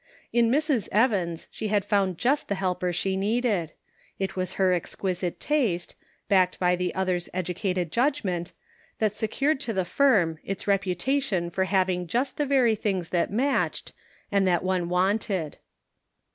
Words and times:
In 0.33 0.49
Mrs. 0.49 0.89
Evans 0.91 1.47
she 1.51 1.67
had 1.67 1.85
found 1.85 2.17
just 2.17 2.47
the 2.47 2.55
helper 2.55 2.91
she 2.91 3.15
needed; 3.15 3.71
it 4.17 4.35
was 4.35 4.53
her 4.53 4.73
exquisite 4.73 5.39
taste, 5.39 5.93
backed 6.27 6.57
by 6.57 6.75
the 6.75 6.95
other's 6.95 7.29
educated 7.35 7.91
judgment, 7.91 8.51
that 8.97 9.15
secured 9.15 9.59
to 9.59 9.73
the 9.73 9.85
firm 9.85 10.39
its 10.43 10.65
reputation 10.65 11.51
for 11.51 11.65
hav 11.65 11.87
ing 11.87 12.07
just 12.07 12.37
the 12.37 12.47
very 12.47 12.73
things 12.73 13.09
that 13.09 13.29
matched, 13.29 13.93
and 14.31 14.47
that 14.47 14.63
one 14.63 14.89
wanted. 14.89 15.59